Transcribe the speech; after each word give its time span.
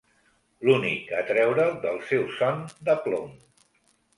L'únic 0.67 1.11
a 1.17 1.19
treure'l 1.27 1.77
del 1.83 2.01
seu 2.13 2.25
son 2.39 2.65
de 2.89 2.97
plom. 3.05 3.29